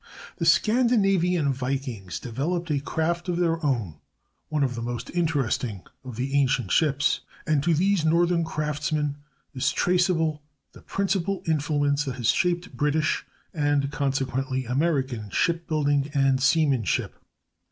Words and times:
The 0.37 0.45
Scandinavian 0.45 1.53
vikings 1.53 2.19
developed 2.19 2.71
a 2.71 2.79
craft 2.79 3.29
of 3.29 3.37
their 3.37 3.63
own, 3.63 3.97
one 4.49 4.63
of 4.63 4.73
the 4.73 4.81
most 4.81 5.11
interesting 5.11 5.83
of 6.03 6.15
the 6.15 6.33
ancient 6.33 6.71
ships; 6.71 7.19
and 7.45 7.61
to 7.61 7.75
these 7.75 8.03
northern 8.03 8.43
craftsmen 8.43 9.17
is 9.53 9.71
traceable 9.71 10.41
the 10.71 10.81
principal 10.81 11.43
influence 11.45 12.05
that 12.05 12.15
has 12.15 12.29
shaped 12.31 12.75
British 12.75 13.27
(and 13.53 13.91
consequently 13.91 14.65
American) 14.65 15.29
ship 15.29 15.67
building 15.67 16.09
and 16.15 16.41
seamanship. 16.41 17.23